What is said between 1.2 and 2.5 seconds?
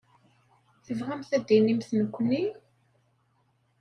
ad d-tinimt nekkni?